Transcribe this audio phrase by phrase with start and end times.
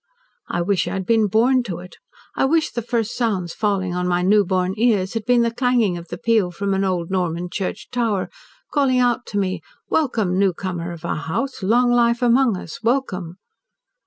[0.49, 1.97] I wish I had been born to it,
[2.35, 6.07] I wish the first sounds falling on my newborn ears had been the clanging of
[6.07, 8.31] the peal from an old Norman church tower,
[8.73, 9.61] calling out to me,
[9.91, 12.81] 'Welcome; newcomer of our house, long life among us!
[12.81, 13.37] Welcome!'